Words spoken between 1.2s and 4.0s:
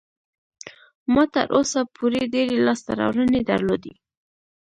تر اوسه پورې ډېرې لاسته راوړنې درلودې.